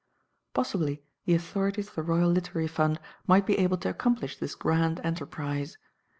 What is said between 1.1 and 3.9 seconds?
the authorities of the Royal Literary Fund might be able to